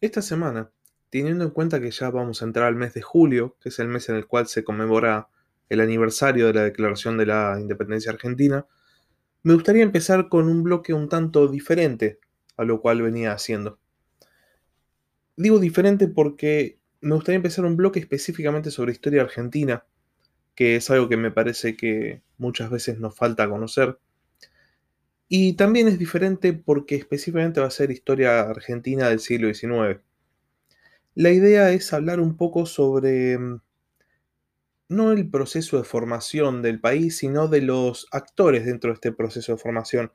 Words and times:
Esta 0.00 0.22
semana, 0.22 0.70
teniendo 1.10 1.44
en 1.44 1.50
cuenta 1.50 1.80
que 1.80 1.90
ya 1.90 2.10
vamos 2.10 2.42
a 2.42 2.44
entrar 2.44 2.66
al 2.66 2.76
mes 2.76 2.94
de 2.94 3.02
julio, 3.02 3.56
que 3.60 3.68
es 3.68 3.78
el 3.78 3.88
mes 3.88 4.08
en 4.08 4.16
el 4.16 4.26
cual 4.26 4.46
se 4.46 4.64
conmemora 4.64 5.28
el 5.68 5.80
aniversario 5.80 6.46
de 6.46 6.54
la 6.54 6.64
declaración 6.64 7.16
de 7.16 7.26
la 7.26 7.56
independencia 7.60 8.12
argentina, 8.12 8.66
me 9.42 9.54
gustaría 9.54 9.82
empezar 9.82 10.28
con 10.28 10.48
un 10.48 10.62
bloque 10.62 10.92
un 10.92 11.08
tanto 11.08 11.48
diferente 11.48 12.18
a 12.56 12.64
lo 12.64 12.80
cual 12.80 13.02
venía 13.02 13.32
haciendo. 13.32 13.78
Digo 15.36 15.58
diferente 15.58 16.08
porque 16.08 16.78
me 17.00 17.14
gustaría 17.14 17.36
empezar 17.36 17.64
un 17.64 17.76
bloque 17.76 18.00
específicamente 18.00 18.70
sobre 18.70 18.92
historia 18.92 19.22
argentina, 19.22 19.84
que 20.54 20.76
es 20.76 20.90
algo 20.90 21.08
que 21.08 21.16
me 21.16 21.30
parece 21.30 21.76
que 21.76 22.22
muchas 22.38 22.70
veces 22.70 22.98
nos 22.98 23.16
falta 23.16 23.48
conocer. 23.48 23.98
Y 25.36 25.54
también 25.54 25.88
es 25.88 25.98
diferente 25.98 26.52
porque 26.52 26.94
específicamente 26.94 27.60
va 27.60 27.66
a 27.66 27.70
ser 27.70 27.90
historia 27.90 28.42
argentina 28.42 29.08
del 29.08 29.18
siglo 29.18 29.52
XIX. 29.52 30.00
La 31.16 31.30
idea 31.32 31.72
es 31.72 31.92
hablar 31.92 32.20
un 32.20 32.36
poco 32.36 32.66
sobre 32.66 33.36
mm, 33.36 33.60
no 34.90 35.10
el 35.10 35.28
proceso 35.28 35.76
de 35.76 35.82
formación 35.82 36.62
del 36.62 36.80
país, 36.80 37.16
sino 37.16 37.48
de 37.48 37.62
los 37.62 38.06
actores 38.12 38.64
dentro 38.64 38.90
de 38.90 38.94
este 38.94 39.10
proceso 39.10 39.50
de 39.50 39.58
formación. 39.58 40.12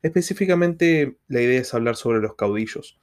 Específicamente 0.00 1.18
la 1.26 1.40
idea 1.40 1.60
es 1.60 1.74
hablar 1.74 1.96
sobre 1.96 2.20
los 2.20 2.36
caudillos. 2.36 3.00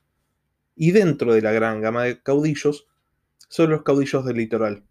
Y 0.78 0.92
dentro 0.92 1.34
de 1.34 1.42
la 1.42 1.52
gran 1.52 1.82
gama 1.82 2.06
de 2.06 2.22
caudillos, 2.24 2.88
son 3.50 3.72
los 3.72 3.84
caudillos 3.84 4.24
del 4.24 4.38
litoral. 4.38 4.86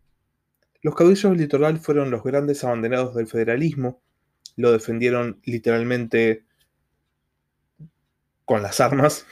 Los 0.83 0.95
caudillos 0.97 1.33
del 1.33 1.41
litoral 1.41 1.79
fueron 1.79 2.11
los 2.11 2.23
grandes 2.23 2.63
abanderados 2.63 3.15
del 3.15 3.27
federalismo, 3.27 4.03
lo 4.57 4.71
defendieron 4.71 5.41
literalmente 5.45 6.45
con 8.49 8.63
las 8.63 8.81
armas. 8.81 9.27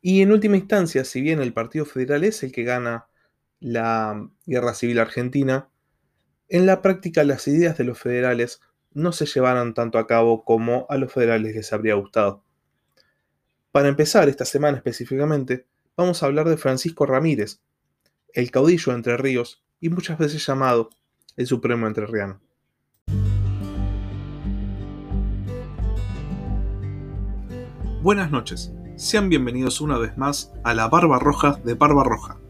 Y 0.00 0.22
en 0.22 0.32
última 0.32 0.56
instancia, 0.56 1.04
si 1.04 1.20
bien 1.20 1.42
el 1.42 1.52
Partido 1.52 1.84
Federal 1.84 2.24
es 2.24 2.42
el 2.42 2.52
que 2.52 2.64
gana 2.64 3.06
la 3.60 4.30
Guerra 4.46 4.72
Civil 4.72 4.98
Argentina, 4.98 5.68
en 6.48 6.64
la 6.64 6.80
práctica 6.80 7.22
las 7.22 7.46
ideas 7.46 7.76
de 7.76 7.84
los 7.84 7.98
federales 7.98 8.62
no 8.92 9.12
se 9.12 9.26
llevaron 9.26 9.74
tanto 9.74 9.98
a 9.98 10.06
cabo 10.06 10.42
como 10.42 10.86
a 10.88 10.96
los 10.96 11.12
federales 11.12 11.54
les 11.54 11.72
habría 11.74 11.94
gustado. 11.96 12.42
Para 13.72 13.88
empezar 13.88 14.30
esta 14.30 14.46
semana 14.46 14.78
específicamente, 14.78 15.66
vamos 15.98 16.22
a 16.22 16.26
hablar 16.26 16.48
de 16.48 16.56
Francisco 16.56 17.04
Ramírez, 17.04 17.60
el 18.32 18.50
caudillo 18.50 18.94
Entre 18.94 19.18
Ríos 19.18 19.62
y 19.80 19.90
muchas 19.90 20.18
veces 20.18 20.44
llamado 20.46 20.88
el 21.36 21.46
Supremo 21.46 21.86
Entrerriano. 21.86 22.40
Buenas 28.02 28.30
noches, 28.30 28.72
sean 28.96 29.28
bienvenidos 29.28 29.82
una 29.82 29.98
vez 29.98 30.16
más 30.16 30.54
a 30.64 30.72
la 30.72 30.88
Barba 30.88 31.18
Roja 31.18 31.60
de 31.66 31.74
Barba 31.74 32.02
Roja, 32.02 32.40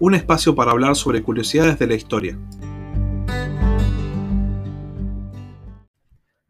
un 0.00 0.16
espacio 0.16 0.56
para 0.56 0.72
hablar 0.72 0.96
sobre 0.96 1.22
curiosidades 1.22 1.78
de 1.78 1.86
la 1.86 1.94
historia. 1.94 2.36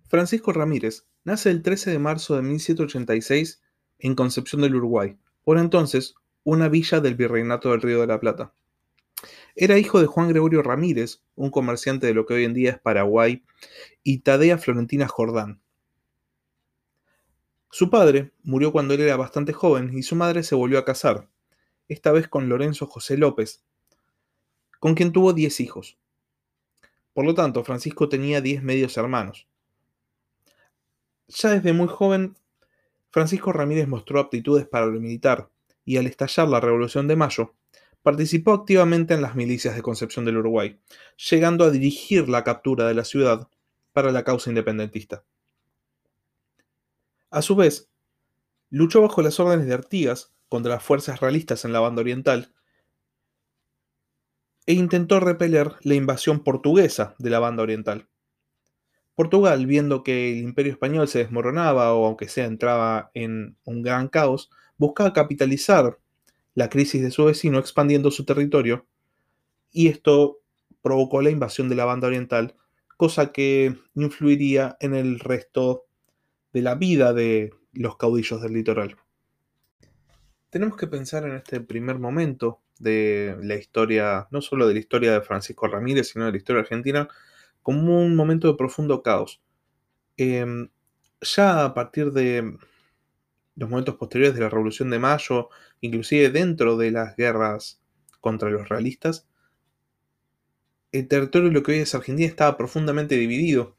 Francisco 0.07 0.55
Ramírez 0.55 1.05
nace 1.25 1.51
el 1.51 1.61
13 1.61 1.91
de 1.91 1.99
marzo 1.99 2.37
de 2.37 2.43
1786 2.43 3.61
en 3.99 4.15
Concepción 4.15 4.63
del 4.63 4.77
Uruguay, 4.77 5.19
por 5.45 5.59
entonces 5.59 6.15
una 6.43 6.71
villa 6.71 7.01
del 7.01 7.17
Virreinato 7.17 7.73
del 7.73 7.83
Río 7.83 8.01
de 8.01 8.07
la 8.07 8.19
Plata. 8.19 8.55
Era 9.57 9.77
hijo 9.77 10.01
de 10.01 10.07
Juan 10.07 10.29
Gregorio 10.29 10.63
Ramírez, 10.63 11.21
un 11.35 11.51
comerciante 11.51 12.07
de 12.07 12.15
lo 12.15 12.25
que 12.25 12.33
hoy 12.33 12.45
en 12.45 12.55
día 12.55 12.71
es 12.71 12.79
Paraguay, 12.79 13.45
y 14.03 14.21
Tadea 14.21 14.57
Florentina 14.57 15.07
Jordán, 15.07 15.61
su 17.71 17.91
padre 17.91 18.33
murió 18.43 18.73
cuando 18.73 18.95
él 18.95 19.01
era 19.01 19.17
bastante 19.17 19.53
joven 19.53 19.97
y 19.97 20.03
su 20.03 20.17
madre 20.17 20.43
se 20.43 20.55
volvió 20.55 20.79
a 20.79 20.85
casar, 20.85 21.29
esta 21.89 22.13
vez 22.13 22.29
con 22.29 22.49
Lorenzo 22.49 22.87
José 22.87 23.17
López, 23.17 23.63
con 24.81 24.95
quien 24.95 25.13
tuvo 25.13 25.33
10 25.33 25.61
hijos. 25.61 25.99
Por 27.13 27.25
lo 27.25 27.35
tanto, 27.35 27.65
Francisco 27.65 28.09
tenía 28.09 28.41
10 28.41 28.63
medios 28.63 28.97
hermanos. 28.97 29.47
Ya 31.29 31.51
desde 31.51 31.73
muy 31.73 31.89
joven, 31.89 32.37
Francisco 33.11 33.53
Ramírez 33.53 33.89
mostró 33.89 34.21
aptitudes 34.21 34.67
para 34.67 34.87
lo 34.87 35.01
militar 35.01 35.51
y 35.85 35.97
al 35.97 36.07
estallar 36.07 36.49
la 36.49 36.61
Revolución 36.61 37.09
de 37.09 37.17
Mayo, 37.17 37.55
participó 38.03 38.53
activamente 38.53 39.15
en 39.15 39.23
las 39.23 39.35
milicias 39.35 39.75
de 39.75 39.83
Concepción 39.83 40.25
del 40.25 40.39
Uruguay, 40.39 40.79
llegando 41.31 41.65
a 41.65 41.71
dirigir 41.71 42.29
la 42.29 42.45
captura 42.45 42.87
de 42.87 42.95
la 42.95 43.05
ciudad 43.05 43.49
para 43.93 44.13
la 44.13 44.25
causa 44.25 44.51
independentista. 44.51 45.25
A 47.31 47.43
su 47.43 47.57
vez, 47.57 47.91
luchó 48.71 49.03
bajo 49.03 49.21
las 49.21 49.39
órdenes 49.39 49.67
de 49.67 49.75
Artigas 49.75 50.33
contra 50.49 50.75
las 50.75 50.83
fuerzas 50.83 51.21
realistas 51.21 51.65
en 51.65 51.73
la 51.73 51.81
banda 51.81 52.01
oriental 52.01 52.55
e 54.67 54.73
intentó 54.73 55.21
repeler 55.21 55.73
la 55.83 55.95
invasión 55.95 56.45
portuguesa 56.45 57.15
de 57.19 57.31
la 57.31 57.39
banda 57.39 57.63
oriental. 57.63 58.09
Portugal, 59.15 59.67
viendo 59.67 60.03
que 60.03 60.31
el 60.33 60.39
imperio 60.39 60.73
español 60.73 61.09
se 61.09 61.19
desmoronaba 61.19 61.93
o 61.95 62.07
aunque 62.07 62.29
sea 62.29 62.45
entraba 62.45 63.11
en 63.15 63.57
un 63.65 63.83
gran 63.83 64.09
caos, 64.09 64.51
buscaba 64.77 65.13
capitalizar 65.13 65.99
la 66.55 66.71
crisis 66.71 67.03
de 67.03 67.11
su 67.11 67.25
vecino 67.25 67.59
expandiendo 67.59 68.11
su 68.11 68.25
territorio 68.25 68.87
y 69.71 69.89
esto 69.89 70.39
provocó 70.83 71.21
la 71.21 71.31
invasión 71.31 71.69
de 71.69 71.75
la 71.75 71.85
banda 71.85 72.07
oriental, 72.07 72.55
cosa 72.97 73.33
que 73.33 73.75
influiría 73.95 74.77
en 74.81 74.95
el 74.95 75.19
resto 75.19 75.88
de 76.59 76.63
la 76.63 76.75
vida 76.75 77.13
de 77.13 77.55
los 77.73 77.97
caudillos 77.97 78.43
del 78.43 78.53
litoral. 78.53 78.97
Tenemos 80.51 80.77
que 80.77 80.89
pensar 80.89 81.25
en 81.25 81.37
este 81.37 81.61
primer 81.61 82.01
momento 82.01 82.61
de 82.81 83.37
la 83.43 83.55
historia, 83.55 84.27
no 84.33 84.41
solo 84.41 84.67
de 84.67 84.75
la 84.75 84.81
historia 84.81 85.13
de 85.13 85.21
Francisco 85.21 85.69
Ramírez, 85.69 86.09
sino 86.09 86.25
de 86.25 86.33
la 86.33 86.37
historia 86.37 86.63
argentina, 86.63 87.09
como 87.63 88.03
un 88.03 88.17
momento 88.17 88.49
de 88.49 88.59
profundo 88.59 89.03
caos. 89.05 89.41
Em, 90.17 90.69
ya 91.21 91.65
a 91.65 91.75
partir 91.75 92.11
de 92.13 92.57
los 93.55 93.71
momentos 93.71 93.95
posteriores 93.95 94.35
de 94.35 94.41
la 94.41 94.49
Revolución 94.49 94.91
de 94.91 94.99
Mayo, 94.99 95.51
inclusive 95.81 96.31
dentro 96.31 96.77
de 96.77 96.91
las 96.91 97.17
guerras 97.17 97.81
contra 98.21 98.51
los 98.51 98.69
realistas, 98.69 99.29
el 100.91 101.07
territorio 101.07 101.49
de 101.51 101.55
lo 101.55 101.63
que 101.63 101.73
hoy 101.73 101.79
es 101.79 101.95
Argentina 101.95 102.27
estaba 102.29 102.57
profundamente 102.57 103.15
dividido. 103.15 103.78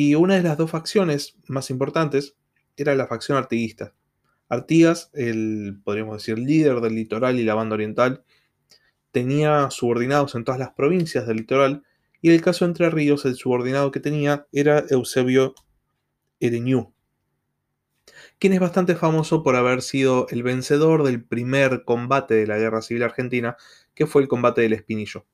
Y 0.00 0.14
una 0.14 0.36
de 0.36 0.44
las 0.44 0.56
dos 0.56 0.70
facciones 0.70 1.34
más 1.48 1.70
importantes 1.70 2.36
era 2.76 2.94
la 2.94 3.08
facción 3.08 3.36
artiguista. 3.36 3.94
Artigas, 4.48 5.10
el, 5.12 5.80
podríamos 5.82 6.18
decir, 6.18 6.38
líder 6.38 6.80
del 6.80 6.94
litoral 6.94 7.40
y 7.40 7.42
la 7.42 7.56
banda 7.56 7.74
oriental, 7.74 8.22
tenía 9.10 9.72
subordinados 9.72 10.36
en 10.36 10.44
todas 10.44 10.60
las 10.60 10.70
provincias 10.70 11.26
del 11.26 11.38
litoral, 11.38 11.82
y 12.22 12.28
en 12.28 12.36
el 12.36 12.42
caso 12.42 12.64
de 12.64 12.68
Entre 12.68 12.90
Ríos, 12.90 13.24
el 13.24 13.34
subordinado 13.34 13.90
que 13.90 13.98
tenía 13.98 14.46
era 14.52 14.84
Eusebio 14.88 15.56
Ereñú, 16.38 16.92
quien 18.38 18.52
es 18.52 18.60
bastante 18.60 18.94
famoso 18.94 19.42
por 19.42 19.56
haber 19.56 19.82
sido 19.82 20.28
el 20.30 20.44
vencedor 20.44 21.02
del 21.02 21.24
primer 21.24 21.82
combate 21.82 22.34
de 22.34 22.46
la 22.46 22.56
Guerra 22.56 22.82
Civil 22.82 23.02
Argentina, 23.02 23.56
que 23.96 24.06
fue 24.06 24.22
el 24.22 24.28
combate 24.28 24.60
del 24.60 24.74
Espinillo. 24.74 25.26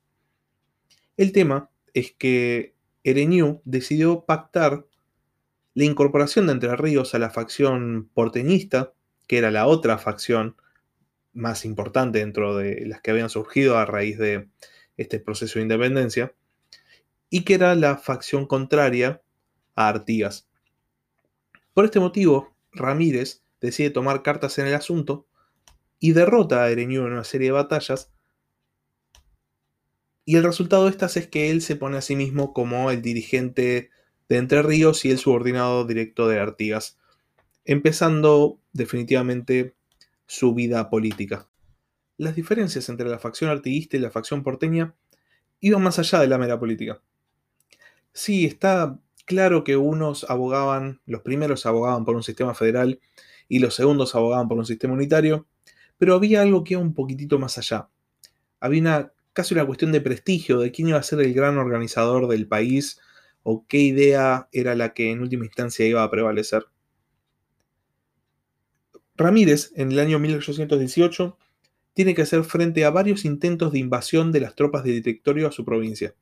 El 1.17 1.33
tema 1.33 1.69
es 1.93 2.13
que 2.13 2.74
Ereñú 3.05 3.61
decidió 3.65 4.25
pactar 4.25 4.87
la 5.75 5.83
incorporación 5.83 6.47
de 6.47 6.53
Entre 6.53 6.75
Ríos 6.75 7.13
a 7.13 7.19
la 7.19 7.29
facción 7.29 8.09
porteñista, 8.15 8.93
que 9.27 9.37
era 9.37 9.51
la 9.51 9.67
otra 9.67 9.99
facción 9.99 10.55
más 11.31 11.65
importante 11.65 12.17
dentro 12.17 12.57
de 12.57 12.83
las 12.87 13.01
que 13.01 13.11
habían 13.11 13.29
surgido 13.29 13.77
a 13.77 13.85
raíz 13.85 14.17
de 14.17 14.49
este 14.97 15.19
proceso 15.19 15.59
de 15.59 15.63
independencia, 15.63 16.33
y 17.29 17.43
que 17.43 17.53
era 17.53 17.75
la 17.75 17.97
facción 17.97 18.47
contraria 18.47 19.21
a 19.75 19.87
Artigas. 19.87 20.47
Por 21.75 21.85
este 21.85 21.99
motivo, 21.99 22.55
Ramírez 22.71 23.43
decide 23.61 23.91
tomar 23.91 24.23
cartas 24.23 24.57
en 24.57 24.65
el 24.65 24.73
asunto 24.73 25.27
y 25.99 26.13
derrota 26.13 26.63
a 26.63 26.71
Ereñú 26.71 27.05
en 27.05 27.13
una 27.13 27.23
serie 27.23 27.49
de 27.49 27.51
batallas 27.51 28.14
y 30.25 30.35
el 30.35 30.43
resultado 30.43 30.85
de 30.85 30.91
estas 30.91 31.17
es 31.17 31.27
que 31.27 31.51
él 31.51 31.61
se 31.61 31.75
pone 31.75 31.97
a 31.97 32.01
sí 32.01 32.15
mismo 32.15 32.51
como 32.51 32.89
el 32.89 33.01
dirigente 33.03 33.91
de 34.27 34.37
Entre 34.37 34.63
Ríos 34.63 35.05
y 35.05 35.11
el 35.11 35.19
subordinado 35.19 35.85
directo 35.85 36.27
de 36.27 36.39
Artigas, 36.39 36.97
empezando 37.63 38.59
definitivamente 38.73 39.75
su 40.25 40.55
vida 40.55 40.89
política. 40.89 41.47
Las 42.17 42.35
diferencias 42.35 42.89
entre 42.89 43.07
la 43.07 43.19
facción 43.19 43.51
artiguista 43.51 43.97
y 43.97 43.99
la 43.99 44.09
facción 44.09 44.41
porteña 44.41 44.95
iban 45.59 45.83
más 45.83 45.99
allá 45.99 46.19
de 46.19 46.27
la 46.27 46.39
mera 46.39 46.59
política. 46.59 47.01
Sí, 48.11 48.45
está 48.45 48.97
claro 49.25 49.63
que 49.63 49.77
unos 49.77 50.25
abogaban, 50.29 51.01
los 51.05 51.21
primeros 51.21 51.65
abogaban 51.65 52.05
por 52.05 52.15
un 52.15 52.23
sistema 52.23 52.55
federal 52.55 52.99
y 53.47 53.59
los 53.59 53.75
segundos 53.75 54.15
abogaban 54.15 54.47
por 54.47 54.57
un 54.57 54.65
sistema 54.65 54.93
unitario, 54.93 55.45
pero 55.97 56.15
había 56.15 56.41
algo 56.41 56.63
que 56.63 56.73
iba 56.73 56.81
un 56.81 56.93
poquitito 56.93 57.37
más 57.37 57.57
allá. 57.57 57.89
Había 58.59 58.81
una 58.81 59.11
casi 59.35 59.53
una 59.53 59.65
cuestión 59.65 59.91
de 59.91 59.99
prestigio, 59.99 60.59
de 60.59 60.71
quién 60.71 60.87
iba 60.87 60.97
a 60.97 61.03
ser 61.03 61.19
el 61.19 61.33
gran 61.33 61.57
organizador 61.57 62.27
del 62.29 62.47
país 62.47 63.01
o 63.43 63.65
qué 63.67 63.79
idea 63.79 64.47
era 64.53 64.75
la 64.75 64.93
que 64.93 65.11
en 65.11 65.19
última 65.19 65.43
instancia 65.43 65.85
iba 65.85 66.01
a 66.01 66.09
prevalecer. 66.09 66.65
Ramírez, 69.17 69.73
en 69.75 69.91
el 69.91 69.99
año 69.99 70.19
1818, 70.19 71.37
tiene 71.93 72.15
que 72.15 72.21
hacer 72.21 72.45
frente 72.45 72.85
a 72.85 72.91
varios 72.91 73.25
intentos 73.25 73.73
de 73.73 73.79
invasión 73.79 74.31
de 74.31 74.39
las 74.39 74.55
tropas 74.55 74.85
de 74.85 74.93
directorio 74.93 75.49
a 75.49 75.51
su 75.51 75.65
provincia, 75.65 76.15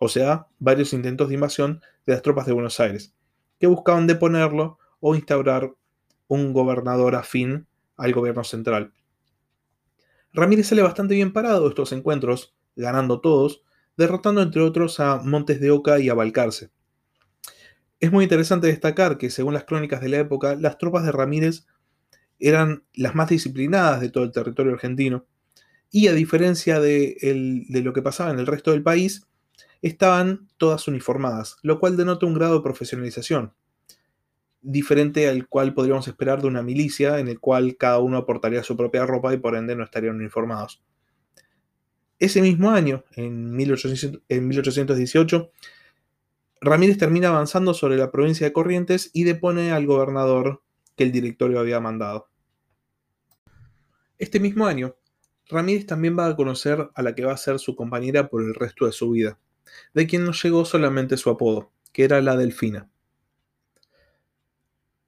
o 0.00 0.08
sea, 0.08 0.48
varios 0.58 0.92
intentos 0.92 1.28
de 1.28 1.34
invasión 1.34 1.80
de 2.06 2.14
las 2.14 2.22
tropas 2.22 2.46
de 2.46 2.54
Buenos 2.54 2.80
Aires, 2.80 3.14
que 3.60 3.68
buscaban 3.68 4.08
deponerlo 4.08 4.78
o 4.98 5.14
instaurar 5.14 5.72
un 6.26 6.52
gobernador 6.52 7.14
afín 7.14 7.68
al 7.96 8.12
gobierno 8.12 8.42
central. 8.42 8.92
Ramírez 10.32 10.68
sale 10.68 10.82
bastante 10.82 11.14
bien 11.14 11.32
parado 11.32 11.62
de 11.62 11.68
estos 11.70 11.92
encuentros, 11.92 12.54
ganando 12.76 13.20
todos, 13.20 13.62
derrotando 13.96 14.42
entre 14.42 14.62
otros 14.62 15.00
a 15.00 15.16
Montes 15.16 15.60
de 15.60 15.70
Oca 15.70 15.98
y 15.98 16.08
a 16.08 16.14
Balcarce. 16.14 16.70
Es 18.00 18.12
muy 18.12 18.24
interesante 18.24 18.68
destacar 18.68 19.18
que, 19.18 19.30
según 19.30 19.54
las 19.54 19.64
crónicas 19.64 20.00
de 20.00 20.08
la 20.08 20.18
época, 20.18 20.54
las 20.54 20.78
tropas 20.78 21.04
de 21.04 21.12
Ramírez 21.12 21.66
eran 22.38 22.84
las 22.94 23.14
más 23.14 23.28
disciplinadas 23.28 24.00
de 24.00 24.10
todo 24.10 24.24
el 24.24 24.30
territorio 24.30 24.72
argentino, 24.72 25.26
y 25.90 26.06
a 26.08 26.12
diferencia 26.12 26.80
de, 26.80 27.16
de, 27.68 27.82
lo 27.82 27.92
que 27.92 28.02
pasaba 28.02 28.30
en 28.30 28.38
el 28.38 28.46
resto 28.46 28.70
del 28.70 28.82
país, 28.82 29.26
estaban 29.82 30.48
todas 30.58 30.86
uniformadas, 30.86 31.56
lo 31.62 31.80
cual 31.80 31.96
denota 31.96 32.26
un 32.26 32.34
grado 32.34 32.56
de 32.56 32.62
profesionalización, 32.62 33.54
diferente 34.60 35.28
al 35.28 35.46
cual 35.48 35.74
podríamos 35.74 36.08
esperar 36.08 36.42
de 36.42 36.48
una 36.48 36.62
milicia 36.62 37.18
en 37.18 37.28
el 37.28 37.40
cual 37.40 37.76
cada 37.76 37.98
uno 37.98 38.16
aportaría 38.16 38.62
su 38.62 38.76
propia 38.76 39.06
ropa 39.06 39.32
y 39.32 39.38
por 39.38 39.54
ende 39.54 39.76
no 39.76 39.84
estarían 39.84 40.16
uniformados. 40.16 40.82
Ese 42.18 42.42
mismo 42.42 42.70
año, 42.70 43.04
en, 43.14 43.54
1800, 43.54 44.22
en 44.28 44.48
1818, 44.48 45.52
Ramírez 46.60 46.98
termina 46.98 47.28
avanzando 47.28 47.74
sobre 47.74 47.96
la 47.96 48.10
provincia 48.10 48.46
de 48.46 48.52
Corrientes 48.52 49.10
y 49.12 49.22
depone 49.22 49.70
al 49.70 49.86
gobernador 49.86 50.62
que 50.96 51.04
el 51.04 51.12
directorio 51.12 51.60
había 51.60 51.78
mandado. 51.78 52.28
Este 54.18 54.40
mismo 54.40 54.66
año, 54.66 54.96
Ramírez 55.48 55.86
también 55.86 56.18
va 56.18 56.26
a 56.26 56.34
conocer 56.34 56.90
a 56.92 57.02
la 57.02 57.14
que 57.14 57.24
va 57.24 57.32
a 57.32 57.36
ser 57.36 57.60
su 57.60 57.76
compañera 57.76 58.28
por 58.28 58.42
el 58.42 58.54
resto 58.54 58.86
de 58.86 58.92
su 58.92 59.10
vida, 59.10 59.38
de 59.94 60.08
quien 60.08 60.24
no 60.24 60.32
llegó 60.32 60.64
solamente 60.64 61.16
su 61.16 61.30
apodo, 61.30 61.70
que 61.92 62.02
era 62.02 62.20
la 62.20 62.36
Delfina. 62.36 62.90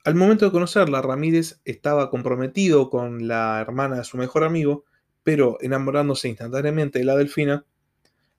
Al 0.02 0.14
momento 0.14 0.47
de 0.47 0.50
conocerla, 0.50 1.02
Ramírez 1.02 1.61
estaba 1.64 2.08
comprometido 2.08 2.88
con 2.88 3.29
la 3.29 3.61
hermana 3.61 3.97
de 3.97 4.05
su 4.05 4.17
mejor 4.17 4.44
amigo, 4.44 4.85
pero 5.23 5.58
enamorándose 5.61 6.29
instantáneamente 6.29 6.99
de 6.99 7.05
la 7.05 7.17
Delfina, 7.17 7.67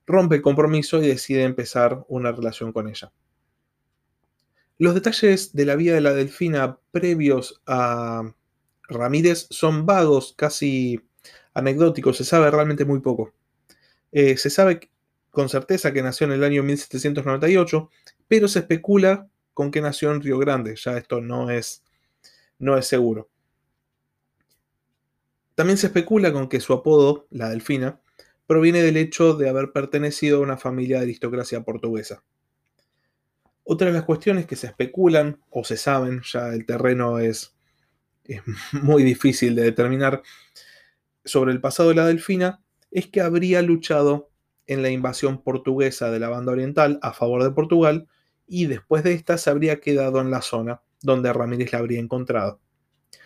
rompe 0.04 0.36
el 0.36 0.42
compromiso 0.42 1.00
y 1.00 1.06
decide 1.06 1.44
empezar 1.44 2.04
una 2.08 2.32
relación 2.32 2.72
con 2.72 2.88
ella. 2.88 3.12
Los 4.78 4.94
detalles 4.94 5.52
de 5.52 5.64
la 5.64 5.76
vida 5.76 5.94
de 5.94 6.00
la 6.00 6.12
delfina 6.12 6.78
previos 6.90 7.62
a 7.66 8.34
Ramírez 8.88 9.46
son 9.50 9.86
vagos, 9.86 10.34
casi 10.36 11.00
anecdóticos, 11.54 12.16
se 12.16 12.24
sabe 12.24 12.50
realmente 12.50 12.84
muy 12.84 12.98
poco. 12.98 13.32
Eh, 14.10 14.36
se 14.36 14.50
sabe 14.50 14.90
con 15.30 15.48
certeza 15.48 15.92
que 15.92 16.02
nació 16.02 16.26
en 16.26 16.32
el 16.32 16.42
año 16.42 16.64
1798, 16.64 17.90
pero 18.26 18.48
se 18.48 18.58
especula 18.58 19.28
con 19.54 19.70
que 19.70 19.80
nació 19.80 20.12
en 20.12 20.22
Río 20.22 20.38
Grande, 20.38 20.76
ya 20.76 20.96
esto 20.96 21.20
no 21.20 21.50
es, 21.50 21.84
no 22.58 22.76
es 22.76 22.86
seguro. 22.86 23.28
También 25.54 25.78
se 25.78 25.88
especula 25.88 26.32
con 26.32 26.48
que 26.48 26.60
su 26.60 26.72
apodo, 26.72 27.26
la 27.30 27.50
delfina, 27.50 28.00
proviene 28.46 28.82
del 28.82 28.96
hecho 28.96 29.34
de 29.34 29.48
haber 29.48 29.72
pertenecido 29.72 30.38
a 30.38 30.42
una 30.42 30.56
familia 30.56 30.98
de 30.98 31.04
aristocracia 31.04 31.62
portuguesa. 31.62 32.22
Otra 33.64 33.88
de 33.88 33.92
las 33.92 34.04
cuestiones 34.04 34.46
que 34.46 34.56
se 34.56 34.66
especulan 34.66 35.40
o 35.50 35.64
se 35.64 35.76
saben, 35.76 36.22
ya 36.22 36.48
el 36.48 36.66
terreno 36.66 37.18
es, 37.18 37.54
muy 38.72 39.02
difícil 39.02 39.54
de 39.54 39.62
determinar, 39.62 40.22
sobre 41.24 41.52
el 41.52 41.60
pasado 41.60 41.90
de 41.90 41.94
la 41.96 42.06
delfina, 42.06 42.62
es 42.90 43.06
que 43.06 43.20
habría 43.20 43.62
luchado 43.62 44.30
en 44.66 44.82
la 44.82 44.90
invasión 44.90 45.42
portuguesa 45.42 46.10
de 46.10 46.18
la 46.18 46.28
banda 46.28 46.52
oriental 46.52 46.98
a 47.02 47.12
favor 47.12 47.42
de 47.42 47.50
Portugal 47.50 48.08
y 48.46 48.66
después 48.66 49.04
de 49.04 49.14
esta 49.14 49.38
se 49.38 49.50
habría 49.50 49.80
quedado 49.80 50.20
en 50.20 50.30
la 50.30 50.42
zona 50.42 50.82
donde 51.02 51.32
Ramírez 51.32 51.72
la 51.72 51.78
habría 51.78 52.00
encontrado. 52.00 52.60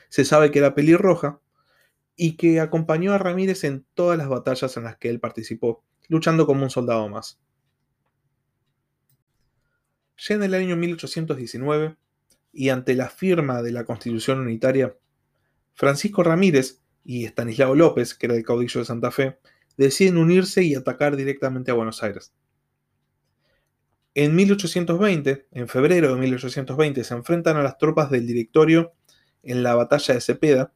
Se 0.08 0.24
sabe 0.24 0.50
que 0.50 0.60
era 0.60 0.74
pelirroja 0.74 1.40
y 2.16 2.36
que 2.36 2.60
acompañó 2.60 3.12
a 3.12 3.18
Ramírez 3.18 3.64
en 3.64 3.84
todas 3.94 4.16
las 4.16 4.28
batallas 4.28 4.76
en 4.76 4.84
las 4.84 4.96
que 4.96 5.10
él 5.10 5.20
participó, 5.20 5.84
luchando 6.08 6.46
como 6.46 6.62
un 6.62 6.70
soldado 6.70 7.08
más. 7.08 7.38
Ya 10.16 10.34
en 10.34 10.42
el 10.42 10.54
año 10.54 10.76
1819, 10.76 11.96
y 12.52 12.70
ante 12.70 12.94
la 12.94 13.10
firma 13.10 13.62
de 13.62 13.70
la 13.70 13.84
Constitución 13.84 14.40
Unitaria, 14.40 14.96
Francisco 15.74 16.22
Ramírez 16.22 16.80
y 17.04 17.26
Estanislao 17.26 17.74
López, 17.74 18.14
que 18.14 18.26
era 18.26 18.34
el 18.34 18.44
caudillo 18.44 18.80
de 18.80 18.86
Santa 18.86 19.10
Fe, 19.10 19.38
deciden 19.76 20.16
unirse 20.16 20.62
y 20.62 20.74
atacar 20.74 21.16
directamente 21.16 21.70
a 21.70 21.74
Buenos 21.74 22.02
Aires. 22.02 22.32
En 24.18 24.34
1820, 24.34 25.46
en 25.50 25.68
febrero 25.68 26.14
de 26.14 26.18
1820, 26.18 27.04
se 27.04 27.12
enfrentan 27.12 27.58
a 27.58 27.62
las 27.62 27.76
tropas 27.76 28.10
del 28.10 28.26
directorio 28.26 28.94
en 29.42 29.62
la 29.62 29.74
batalla 29.74 30.14
de 30.14 30.22
Cepeda 30.22 30.72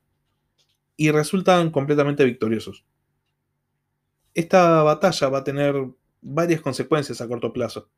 y 0.94 1.10
resultan 1.10 1.70
completamente 1.70 2.22
victoriosos. 2.26 2.84
Esta 4.34 4.82
batalla 4.82 5.31
va 5.31 5.38
a 5.38 5.44
tener 5.44 5.75
varias 6.20 6.60
consecuencias 6.60 7.22
a 7.22 7.28
corto 7.28 7.50
plazo. 7.50 7.88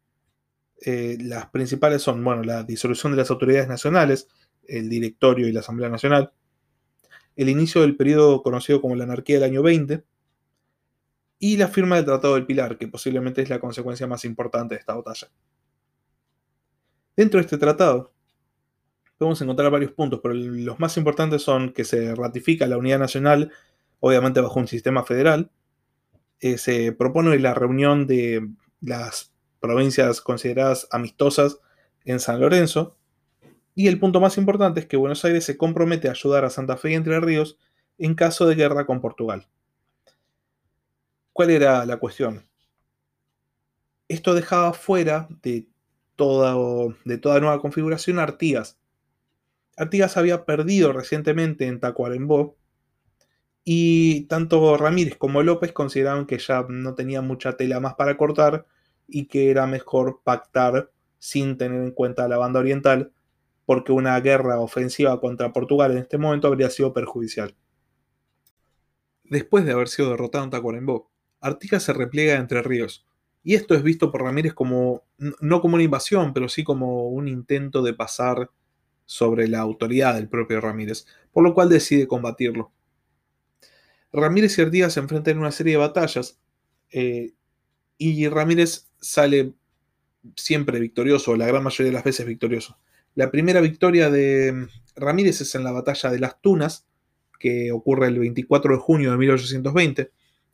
Eh, 0.80 1.18
las 1.20 1.46
principales 1.46 2.02
son, 2.02 2.22
bueno, 2.22 2.44
la 2.44 2.62
disolución 2.62 3.10
de 3.10 3.18
las 3.18 3.30
autoridades 3.32 3.66
nacionales, 3.66 4.28
el 4.68 4.88
directorio 4.88 5.48
y 5.48 5.52
la 5.52 5.58
Asamblea 5.58 5.88
Nacional, 5.88 6.32
el 7.34 7.48
inicio 7.48 7.80
del 7.80 7.96
periodo 7.96 8.44
conocido 8.44 8.80
como 8.80 8.94
la 8.94 9.02
anarquía 9.02 9.40
del 9.40 9.50
año 9.50 9.64
20 9.64 10.04
y 11.44 11.56
la 11.56 11.66
firma 11.66 11.96
del 11.96 12.04
Tratado 12.04 12.36
del 12.36 12.46
Pilar, 12.46 12.78
que 12.78 12.86
posiblemente 12.86 13.42
es 13.42 13.50
la 13.50 13.58
consecuencia 13.58 14.06
más 14.06 14.24
importante 14.24 14.76
de 14.76 14.78
esta 14.78 14.94
batalla. 14.94 15.28
Dentro 17.16 17.38
de 17.38 17.42
este 17.42 17.58
tratado 17.58 18.12
podemos 19.18 19.42
encontrar 19.42 19.72
varios 19.72 19.90
puntos, 19.90 20.20
pero 20.22 20.34
los 20.34 20.78
más 20.78 20.96
importantes 20.96 21.42
son 21.42 21.72
que 21.72 21.82
se 21.82 22.14
ratifica 22.14 22.68
la 22.68 22.78
unidad 22.78 23.00
nacional, 23.00 23.50
obviamente 23.98 24.40
bajo 24.40 24.60
un 24.60 24.68
sistema 24.68 25.02
federal, 25.02 25.50
eh, 26.38 26.58
se 26.58 26.92
propone 26.92 27.36
la 27.40 27.54
reunión 27.54 28.06
de 28.06 28.48
las 28.80 29.34
provincias 29.58 30.20
consideradas 30.20 30.86
amistosas 30.92 31.58
en 32.04 32.20
San 32.20 32.40
Lorenzo. 32.40 32.96
Y 33.74 33.88
el 33.88 33.98
punto 33.98 34.20
más 34.20 34.38
importante 34.38 34.78
es 34.78 34.86
que 34.86 34.96
Buenos 34.96 35.24
Aires 35.24 35.44
se 35.44 35.56
compromete 35.56 36.06
a 36.06 36.12
ayudar 36.12 36.44
a 36.44 36.50
Santa 36.50 36.76
Fe 36.76 36.92
y 36.92 36.94
Entre 36.94 37.18
Ríos 37.18 37.58
en 37.98 38.14
caso 38.14 38.46
de 38.46 38.54
guerra 38.54 38.86
con 38.86 39.00
Portugal. 39.00 39.48
¿Cuál 41.32 41.50
era 41.50 41.86
la 41.86 41.96
cuestión? 41.96 42.46
Esto 44.08 44.34
dejaba 44.34 44.74
fuera 44.74 45.28
de 45.42 45.66
toda, 46.16 46.52
nueva 47.40 47.58
configuración 47.60 48.18
a 48.18 48.24
Artigas. 48.24 48.78
Artigas 49.78 50.18
había 50.18 50.44
perdido 50.44 50.92
recientemente 50.92 51.66
en 51.66 51.80
Tacuarembó 51.80 52.56
y 53.64 54.24
tanto 54.24 54.76
Ramírez 54.76 55.16
como 55.16 55.42
López 55.42 55.72
consideraban 55.72 56.26
que 56.26 56.38
ya 56.38 56.66
no 56.68 56.94
tenía 56.94 57.22
mucha 57.22 57.56
tela 57.56 57.80
más 57.80 57.94
para 57.94 58.18
cortar 58.18 58.66
y 59.08 59.26
que 59.26 59.50
era 59.50 59.66
mejor 59.66 60.20
pactar 60.22 60.90
sin 61.18 61.56
tener 61.56 61.80
en 61.82 61.92
cuenta 61.92 62.28
la 62.28 62.36
banda 62.36 62.60
oriental, 62.60 63.12
porque 63.64 63.92
una 63.92 64.20
guerra 64.20 64.60
ofensiva 64.60 65.18
contra 65.20 65.52
Portugal 65.52 65.92
en 65.92 65.98
este 65.98 66.18
momento 66.18 66.48
habría 66.48 66.68
sido 66.68 66.92
perjudicial. 66.92 67.54
Después 69.24 69.64
de 69.64 69.72
haber 69.72 69.88
sido 69.88 70.10
derrotado 70.10 70.44
en 70.44 70.50
Tacuarembó, 70.50 71.11
Artigas 71.42 71.82
se 71.82 71.92
repliega 71.92 72.36
entre 72.36 72.62
ríos, 72.62 73.04
y 73.44 73.54
esto 73.54 73.74
es 73.74 73.82
visto 73.82 74.10
por 74.10 74.22
Ramírez 74.22 74.54
como, 74.54 75.02
no 75.18 75.60
como 75.60 75.74
una 75.74 75.84
invasión, 75.84 76.32
pero 76.32 76.48
sí 76.48 76.64
como 76.64 77.08
un 77.08 77.28
intento 77.28 77.82
de 77.82 77.92
pasar 77.92 78.50
sobre 79.04 79.48
la 79.48 79.58
autoridad 79.58 80.14
del 80.14 80.28
propio 80.28 80.60
Ramírez, 80.60 81.06
por 81.32 81.44
lo 81.44 81.52
cual 81.52 81.68
decide 81.68 82.06
combatirlo. 82.06 82.72
Ramírez 84.12 84.56
y 84.58 84.62
Artigas 84.62 84.94
se 84.94 85.00
enfrentan 85.00 85.32
en 85.32 85.40
una 85.40 85.50
serie 85.50 85.72
de 85.72 85.78
batallas, 85.78 86.38
eh, 86.90 87.32
y 87.98 88.28
Ramírez 88.28 88.88
sale 89.00 89.54
siempre 90.36 90.78
victorioso, 90.80 91.36
la 91.36 91.46
gran 91.46 91.62
mayoría 91.62 91.90
de 91.90 91.94
las 91.94 92.04
veces 92.04 92.26
victorioso. 92.26 92.78
La 93.14 93.30
primera 93.30 93.60
victoria 93.60 94.10
de 94.10 94.52
mm, 94.52 94.68
Ramírez 94.96 95.40
es 95.40 95.54
en 95.54 95.64
la 95.64 95.72
batalla 95.72 96.10
de 96.10 96.18
las 96.18 96.40
Tunas, 96.40 96.86
que 97.38 97.72
ocurre 97.72 98.06
el 98.06 98.18
24 98.18 98.74
de 98.74 98.80
junio 98.80 99.10
de 99.10 99.16
1820, 99.16 100.12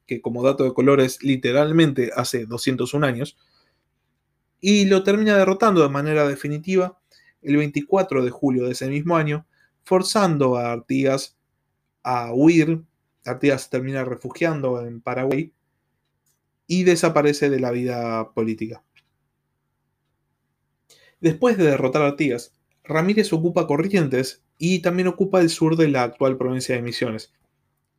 que 0.09 0.21
como 0.21 0.43
dato 0.43 0.65
de 0.65 0.75
colores 0.75 1.23
literalmente 1.23 2.11
hace 2.17 2.47
201 2.47 3.07
años, 3.07 3.39
y 4.61 4.87
lo 4.87 5.05
termina 5.05 5.37
derrotando 5.37 5.83
de 5.83 5.89
manera 5.89 6.27
definitiva 6.27 6.99
el 7.43 7.57
24 7.57 8.25
de 8.25 8.31
julio 8.31 8.65
de 8.65 8.73
ese 8.73 8.89
mismo 8.89 9.17
año, 9.17 9.47
forzando 9.85 10.57
a 10.57 10.73
Artigas 10.73 11.39
a 12.03 12.33
huir. 12.33 12.83
Artigas 13.25 13.71
termina 13.71 14.05
refugiando 14.05 14.85
en 14.85 15.01
Paraguay 15.01 15.53
y 16.67 16.85
desaparece 16.85 17.51
de 17.51 17.61
la 17.61 17.71
vida 17.71 18.33
política. 18.33 18.83
Después 21.21 21.59
de 21.59 21.65
derrotar 21.65 22.03
a 22.03 22.09
Artigas, 22.09 22.55
Ramírez 22.85 23.33
ocupa 23.33 23.67
Corrientes 23.67 24.43
y 24.57 24.81
también 24.81 25.09
ocupa 25.09 25.41
el 25.41 25.51
sur 25.51 25.77
de 25.77 25.89
la 25.89 26.05
actual 26.05 26.37
provincia 26.39 26.75
de 26.75 26.83
Misiones. 26.83 27.33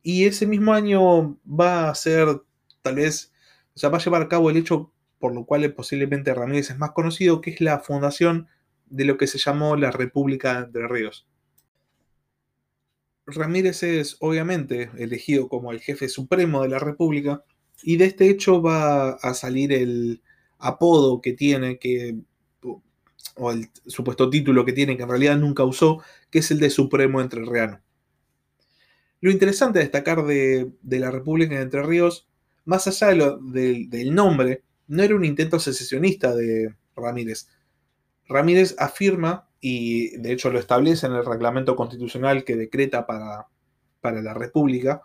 Y 0.02 0.24
ese 0.24 0.46
mismo 0.46 0.72
año 0.72 1.38
va 1.46 1.90
a 1.90 1.94
ser, 1.94 2.42
tal 2.82 2.96
vez, 2.96 3.32
o 3.74 3.78
sea, 3.78 3.90
va 3.90 3.98
a 3.98 4.00
llevar 4.00 4.22
a 4.22 4.28
cabo 4.28 4.50
el 4.50 4.56
hecho 4.56 4.92
por 5.20 5.34
lo 5.34 5.44
cual 5.44 5.72
posiblemente 5.74 6.34
Ramírez 6.34 6.70
es 6.70 6.78
más 6.78 6.92
conocido, 6.92 7.40
que 7.40 7.50
es 7.50 7.60
la 7.60 7.78
fundación 7.78 8.48
de 8.86 9.04
lo 9.04 9.18
que 9.18 9.26
se 9.28 9.38
llamó 9.38 9.76
la 9.76 9.92
República 9.92 10.54
de 10.54 10.64
Entre 10.64 10.88
Ríos. 10.88 11.28
Ramírez 13.26 13.82
es 13.84 14.16
obviamente 14.20 14.90
elegido 14.96 15.48
como 15.48 15.70
el 15.70 15.80
jefe 15.80 16.08
supremo 16.08 16.62
de 16.62 16.70
la 16.70 16.78
República 16.80 17.44
y 17.82 17.96
de 17.96 18.06
este 18.06 18.28
hecho 18.28 18.60
va 18.62 19.10
a 19.10 19.34
salir 19.34 19.72
el 19.72 20.22
apodo 20.58 21.20
que 21.20 21.34
tiene, 21.34 21.78
que, 21.78 22.16
o 23.36 23.52
el 23.52 23.68
supuesto 23.86 24.30
título 24.30 24.64
que 24.64 24.72
tiene, 24.72 24.96
que 24.96 25.02
en 25.02 25.08
realidad 25.10 25.36
nunca 25.36 25.64
usó, 25.64 26.02
que 26.30 26.40
es 26.40 26.50
el 26.50 26.58
de 26.58 26.70
Supremo 26.70 27.20
Entrerriano. 27.20 27.80
Lo 29.20 29.30
interesante 29.30 29.78
de 29.78 29.84
destacar 29.84 30.24
de, 30.24 30.72
la 30.82 31.10
República 31.10 31.56
de 31.56 31.62
Entre 31.62 31.82
Ríos, 31.82 32.28
más 32.64 32.86
allá 32.86 33.08
del 33.08 34.14
nombre, 34.14 34.62
no 34.88 35.02
era 35.02 35.14
un 35.14 35.24
intento 35.24 35.58
secesionista 35.58 36.34
de 36.34 36.74
Ramírez. 36.96 37.48
Ramírez 38.28 38.74
afirma, 38.78 39.48
y 39.60 40.16
de 40.18 40.32
hecho 40.32 40.50
lo 40.50 40.58
establece 40.58 41.06
en 41.06 41.12
el 41.12 41.26
reglamento 41.26 41.76
constitucional 41.76 42.44
que 42.44 42.56
decreta 42.56 43.06
para, 43.06 43.48
para 44.00 44.22
la 44.22 44.34
República, 44.34 45.02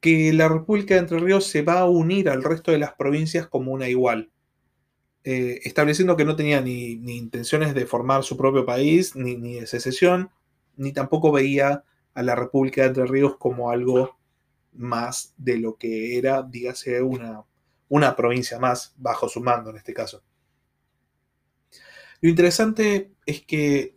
que 0.00 0.32
la 0.32 0.48
República 0.48 0.94
de 0.94 1.00
Entre 1.00 1.18
Ríos 1.18 1.46
se 1.46 1.62
va 1.62 1.80
a 1.80 1.88
unir 1.88 2.28
al 2.30 2.42
resto 2.42 2.72
de 2.72 2.78
las 2.78 2.94
provincias 2.94 3.46
como 3.46 3.72
una 3.72 3.88
igual, 3.88 4.30
eh, 5.22 5.60
estableciendo 5.64 6.16
que 6.16 6.24
no 6.24 6.36
tenía 6.36 6.62
ni, 6.62 6.92
intenciones 6.92 7.74
de 7.74 7.86
formar 7.86 8.24
su 8.24 8.36
propio 8.36 8.64
país, 8.64 9.14
ni, 9.14 9.36
de 9.36 9.66
secesión, 9.66 10.30
ni 10.76 10.92
tampoco 10.92 11.30
veía 11.30 11.84
a 12.20 12.22
la 12.22 12.34
República 12.34 12.82
de 12.82 12.88
Entre 12.88 13.06
Ríos 13.06 13.36
como 13.38 13.70
algo 13.70 14.18
más 14.72 15.34
de 15.38 15.58
lo 15.58 15.76
que 15.76 16.18
era, 16.18 16.42
dígase, 16.42 17.02
una, 17.02 17.42
una 17.88 18.14
provincia 18.14 18.58
más 18.58 18.94
bajo 18.96 19.28
su 19.28 19.40
mando 19.40 19.70
en 19.70 19.78
este 19.78 19.94
caso. 19.94 20.22
Lo 22.20 22.28
interesante 22.28 23.12
es 23.24 23.42
que 23.44 23.96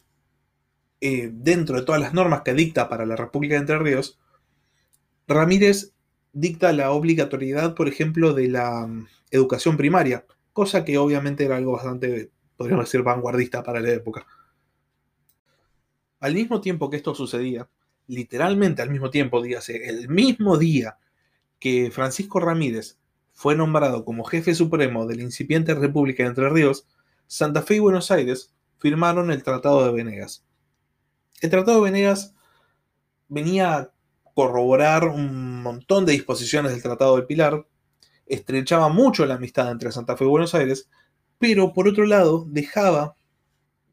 eh, 1.01 1.29
dentro 1.33 1.75
de 1.77 1.85
todas 1.85 1.99
las 1.99 2.13
normas 2.13 2.41
que 2.43 2.53
dicta 2.53 2.87
para 2.87 3.05
la 3.05 3.17
República 3.17 3.55
de 3.55 3.59
Entre 3.59 3.77
Ríos, 3.77 4.19
Ramírez 5.27 5.93
dicta 6.31 6.71
la 6.71 6.91
obligatoriedad, 6.91 7.75
por 7.75 7.89
ejemplo, 7.89 8.33
de 8.33 8.47
la 8.47 8.87
mm, 8.87 9.07
educación 9.31 9.75
primaria, 9.75 10.25
cosa 10.53 10.85
que 10.85 10.97
obviamente 10.97 11.43
era 11.43 11.57
algo 11.57 11.73
bastante, 11.73 12.31
podríamos 12.55 12.85
decir, 12.85 13.03
vanguardista 13.03 13.63
para 13.63 13.81
la 13.81 13.91
época. 13.91 14.25
Al 16.21 16.35
mismo 16.35 16.61
tiempo 16.61 16.89
que 16.89 16.95
esto 16.95 17.13
sucedía, 17.13 17.67
literalmente 18.07 18.81
al 18.81 18.89
mismo 18.89 19.09
tiempo, 19.09 19.41
dígase, 19.41 19.87
el 19.87 20.09
mismo 20.09 20.57
día 20.57 20.97
que 21.59 21.91
Francisco 21.91 22.39
Ramírez 22.39 22.97
fue 23.31 23.55
nombrado 23.55 24.05
como 24.05 24.23
jefe 24.23 24.53
supremo 24.53 25.05
de 25.07 25.15
la 25.15 25.23
incipiente 25.23 25.73
República 25.73 26.23
de 26.23 26.29
Entre 26.29 26.49
Ríos, 26.49 26.87
Santa 27.27 27.61
Fe 27.61 27.75
y 27.75 27.79
Buenos 27.79 28.11
Aires 28.11 28.53
firmaron 28.77 29.31
el 29.31 29.43
Tratado 29.43 29.85
de 29.85 29.91
Venegas. 29.91 30.45
El 31.41 31.49
Tratado 31.49 31.77
de 31.77 31.91
Venegas 31.91 32.35
venía 33.27 33.91
corroborar 34.33 35.05
un 35.05 35.61
montón 35.61 36.05
de 36.05 36.13
disposiciones 36.13 36.71
del 36.71 36.81
Tratado 36.81 37.15
del 37.15 37.25
Pilar, 37.25 37.67
estrechaba 38.25 38.89
mucho 38.89 39.25
la 39.25 39.35
amistad 39.35 39.71
entre 39.71 39.91
Santa 39.91 40.17
Fe 40.17 40.25
y 40.25 40.27
Buenos 40.27 40.55
Aires, 40.55 40.89
pero 41.37 41.73
por 41.73 41.87
otro 41.87 42.05
lado 42.05 42.45
dejaba 42.47 43.15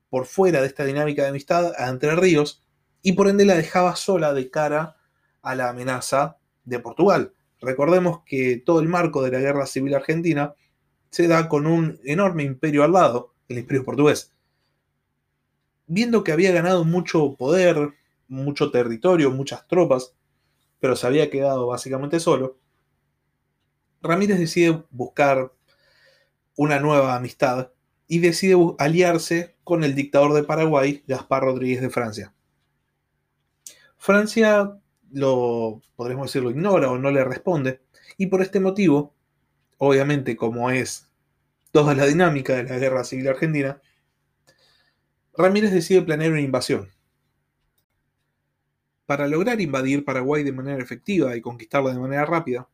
por 0.09 0.27
fuera 0.27 0.61
de 0.61 0.67
esta 0.67 0.85
dinámica 0.85 1.23
de 1.23 1.29
amistad 1.29 1.73
a 1.77 1.89
Entre 1.89 2.15
Ríos 2.17 2.63
y 3.03 3.13
por 3.13 3.29
ende 3.29 3.45
la 3.45 3.55
dejaba 3.55 3.97
sola 3.97 4.33
de 4.35 4.51
cara 4.51 4.97
a 5.43 5.55
la 5.55 5.71
amenaza 5.71 6.39
de 6.65 6.79
Portugal. 6.79 7.33
Recordemos 7.61 8.21
que 8.25 8.63
todo 8.65 8.81
el 8.81 8.89
marco 8.89 9.23
de 9.23 9.31
la 9.33 9.41
Guerra 9.41 9.67
Civil 9.67 9.95
Argentina 9.95 10.55
se 11.11 11.29
da 11.29 11.49
con 11.49 11.67
un 11.67 11.99
enorme 12.05 12.45
imperio 12.45 12.85
al 12.85 12.93
lado, 12.93 13.35
el 13.49 13.59
imperio 13.59 13.85
portugués. 13.85 14.33
Viendo 15.87 16.23
que 16.23 16.33
había 16.33 16.53
ganado 16.53 16.85
mucho 16.85 17.35
poder, 17.37 17.95
mucho 18.29 18.71
territorio, 18.71 19.31
muchas 19.31 19.67
tropas, 19.67 20.15
pero 20.79 20.97
se 20.97 21.07
había 21.07 21.31
quedado 21.31 21.67
básicamente 21.67 22.21
solo, 22.21 22.59
Ramírez 24.03 24.39
decide 24.39 24.83
buscar 24.91 25.53
una 26.57 26.79
nueva 26.79 27.17
amistad 27.17 27.73
y 28.07 28.21
decide 28.21 28.57
aliarse 28.79 29.57
con 29.65 29.85
el 29.85 29.95
dictador 29.95 30.33
de 30.33 30.45
Paraguay, 30.45 31.05
Gaspar 31.07 31.43
Rodríguez 31.43 31.81
de 31.81 31.91
Francia. 31.91 32.35
Francia 34.01 34.81
lo, 35.13 35.83
podríamos 35.95 36.29
decirlo, 36.29 36.51
ignora 36.51 36.91
o 36.91 36.97
no 36.97 37.11
le 37.11 37.23
responde, 37.23 37.83
y 38.17 38.29
por 38.29 38.41
este 38.41 38.59
motivo, 38.59 39.15
obviamente 39.77 40.37
como 40.37 40.71
es 40.71 41.13
toda 41.71 41.95
la 41.95 42.07
dinámica 42.07 42.57
de 42.57 42.65
la 42.65 42.79
guerra 42.79 43.05
civil 43.05 43.29
argentina, 43.29 43.83
Ramírez 45.37 45.71
decide 45.71 46.01
planear 46.01 46.33
una 46.33 46.41
invasión. 46.41 46.89
Para 49.05 49.29
lograr 49.29 49.61
invadir 49.61 50.03
Paraguay 50.03 50.45
de 50.45 50.53
manera 50.53 50.83
efectiva 50.83 51.37
y 51.37 51.43
conquistarla 51.43 51.93
de 51.93 52.01
manera 52.01 52.25
rápida, 52.25 52.71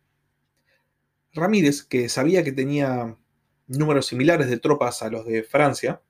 Ramírez, 1.32 1.82
que 1.82 2.08
sabía 2.08 2.44
que 2.44 2.52
tenía 2.52 3.16
números 3.66 4.06
similares 4.06 4.48
de 4.48 4.60
tropas 4.60 5.02
a 5.02 5.10
los 5.10 5.26
de 5.26 5.42
Francia, 5.42 6.00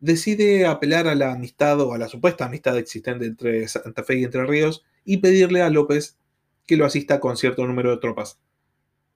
decide 0.00 0.66
apelar 0.66 1.08
a 1.08 1.14
la 1.14 1.32
amistad 1.32 1.80
o 1.80 1.92
a 1.92 1.98
la 1.98 2.08
supuesta 2.08 2.46
amistad 2.46 2.76
existente 2.76 3.26
entre 3.26 3.66
Santa 3.68 4.04
Fe 4.04 4.18
y 4.18 4.24
Entre 4.24 4.44
Ríos 4.44 4.84
y 5.04 5.18
pedirle 5.18 5.62
a 5.62 5.70
López 5.70 6.18
que 6.66 6.76
lo 6.76 6.84
asista 6.84 7.20
con 7.20 7.36
cierto 7.36 7.66
número 7.66 7.90
de 7.90 7.98
tropas. 7.98 8.38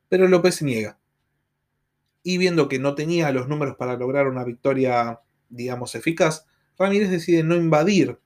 Pero 0.08 0.28
López 0.28 0.56
se 0.56 0.64
niega. 0.64 0.98
Y 2.22 2.38
viendo 2.38 2.68
que 2.68 2.78
no 2.78 2.94
tenía 2.94 3.32
los 3.32 3.48
números 3.48 3.76
para 3.76 3.96
lograr 3.96 4.28
una 4.28 4.44
victoria, 4.44 5.20
digamos, 5.48 5.94
eficaz, 5.94 6.46
Ramírez 6.78 7.10
decide 7.10 7.42
no 7.42 7.56
invadir 7.56 8.18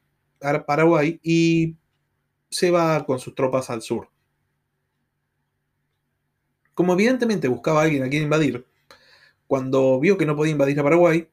Paraguay 0.67 1.21
y 1.23 1.77
se 2.51 2.71
va 2.71 3.05
con 3.07 3.19
sus 3.19 3.35
tropas 3.35 3.71
al 3.71 3.83
sur. 3.83 4.11
Como 6.75 6.93
evidentemente 6.93 7.49
buscaba 7.49 7.81
a 7.81 7.85
alguien 7.85 8.03
a 8.03 8.09
quien 8.09 8.25
invadir, 8.25 8.67
cuando 9.47 9.99
vio 10.01 10.19
que 10.19 10.27
no 10.27 10.37
podía 10.37 10.53
invadir 10.53 10.79
a 10.79 10.83
Paraguay, 10.83 11.29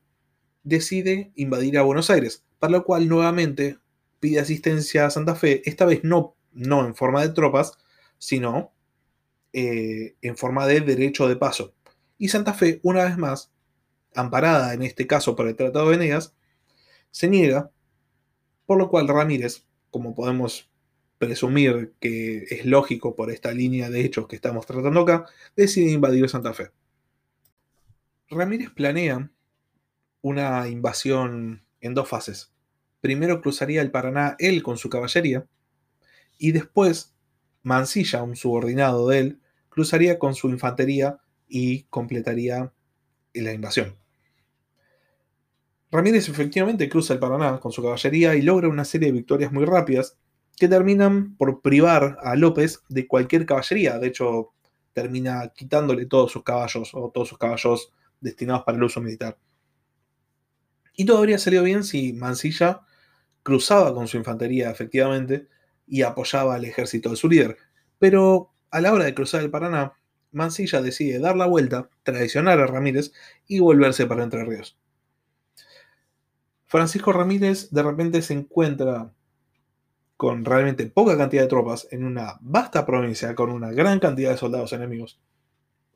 decide 0.63 1.31
invadir 1.35 1.77
a 1.77 1.83
Buenos 1.83 2.09
Aires, 2.09 2.43
para 2.59 2.71
lo 2.71 2.83
cual 2.83 3.07
nuevamente 3.07 3.77
pide 4.19 4.39
asistencia 4.39 5.05
a 5.05 5.09
Santa 5.09 5.35
Fe, 5.35 5.61
esta 5.65 5.85
vez 5.85 6.03
no, 6.03 6.35
no 6.53 6.85
en 6.85 6.95
forma 6.95 7.21
de 7.21 7.29
tropas, 7.29 7.77
sino 8.17 8.71
eh, 9.53 10.15
en 10.21 10.37
forma 10.37 10.67
de 10.67 10.81
derecho 10.81 11.27
de 11.27 11.35
paso. 11.35 11.73
Y 12.17 12.29
Santa 12.29 12.53
Fe, 12.53 12.79
una 12.83 13.03
vez 13.03 13.17
más, 13.17 13.51
amparada 14.13 14.73
en 14.73 14.83
este 14.83 15.07
caso 15.07 15.35
por 15.35 15.47
el 15.47 15.55
Tratado 15.55 15.89
de 15.89 15.97
Venegas, 15.97 16.35
se 17.09 17.27
niega 17.27 17.71
por 18.65 18.77
lo 18.77 18.89
cual 18.89 19.07
Ramírez, 19.07 19.65
como 19.89 20.15
podemos 20.15 20.69
presumir 21.17 21.93
que 21.99 22.45
es 22.49 22.65
lógico 22.65 23.15
por 23.15 23.29
esta 23.29 23.51
línea 23.51 23.89
de 23.89 24.05
hechos 24.05 24.27
que 24.27 24.35
estamos 24.35 24.65
tratando 24.65 25.01
acá, 25.01 25.25
decide 25.55 25.91
invadir 25.91 26.29
Santa 26.29 26.53
Fe. 26.53 26.71
Ramírez 28.29 28.69
planea 28.69 29.29
una 30.21 30.67
invasión 30.67 31.65
en 31.79 31.93
dos 31.93 32.07
fases. 32.07 32.51
Primero 33.01 33.41
cruzaría 33.41 33.81
el 33.81 33.91
Paraná 33.91 34.35
él 34.39 34.63
con 34.63 34.77
su 34.77 34.89
caballería 34.89 35.45
y 36.37 36.51
después 36.51 37.15
Mansilla, 37.63 38.23
un 38.23 38.35
subordinado 38.35 39.07
de 39.07 39.19
él, 39.19 39.41
cruzaría 39.69 40.19
con 40.19 40.35
su 40.35 40.49
infantería 40.49 41.19
y 41.47 41.83
completaría 41.83 42.71
la 43.33 43.53
invasión. 43.53 43.95
Ramírez 45.91 46.29
efectivamente 46.29 46.89
cruza 46.89 47.13
el 47.13 47.19
Paraná 47.19 47.59
con 47.59 47.71
su 47.71 47.83
caballería 47.83 48.35
y 48.35 48.41
logra 48.41 48.69
una 48.69 48.85
serie 48.85 49.07
de 49.07 49.13
victorias 49.13 49.51
muy 49.51 49.65
rápidas 49.65 50.17
que 50.57 50.67
terminan 50.67 51.35
por 51.35 51.61
privar 51.61 52.17
a 52.21 52.35
López 52.35 52.81
de 52.87 53.07
cualquier 53.07 53.45
caballería. 53.45 53.99
De 53.99 54.07
hecho, 54.07 54.53
termina 54.93 55.49
quitándole 55.49 56.05
todos 56.05 56.31
sus 56.31 56.43
caballos 56.43 56.91
o 56.93 57.09
todos 57.09 57.29
sus 57.29 57.37
caballos 57.37 57.91
destinados 58.19 58.63
para 58.63 58.77
el 58.77 58.83
uso 58.83 59.01
militar. 59.01 59.37
Y 60.93 61.05
todo 61.05 61.19
habría 61.19 61.37
salido 61.37 61.63
bien 61.63 61.83
si 61.83 62.13
Mansilla 62.13 62.81
cruzaba 63.43 63.93
con 63.93 64.07
su 64.07 64.17
infantería 64.17 64.69
efectivamente 64.69 65.47
y 65.87 66.03
apoyaba 66.03 66.55
al 66.55 66.65
ejército 66.65 67.09
de 67.09 67.15
su 67.15 67.29
líder. 67.29 67.57
Pero 67.99 68.51
a 68.69 68.81
la 68.81 68.93
hora 68.93 69.05
de 69.05 69.13
cruzar 69.13 69.41
el 69.41 69.51
Paraná, 69.51 69.93
Mansilla 70.31 70.81
decide 70.81 71.19
dar 71.19 71.35
la 71.35 71.45
vuelta, 71.45 71.89
traicionar 72.03 72.59
a 72.59 72.67
Ramírez 72.67 73.11
y 73.47 73.59
volverse 73.59 74.05
para 74.05 74.23
Entre 74.23 74.43
Ríos. 74.45 74.77
Francisco 76.65 77.11
Ramírez 77.11 77.69
de 77.71 77.83
repente 77.83 78.21
se 78.21 78.33
encuentra 78.33 79.11
con 80.15 80.45
realmente 80.45 80.85
poca 80.85 81.17
cantidad 81.17 81.41
de 81.41 81.49
tropas 81.49 81.87
en 81.91 82.05
una 82.05 82.37
vasta 82.41 82.85
provincia 82.85 83.35
con 83.35 83.49
una 83.49 83.71
gran 83.71 83.99
cantidad 83.99 84.31
de 84.31 84.37
soldados 84.37 84.71
enemigos. 84.71 85.19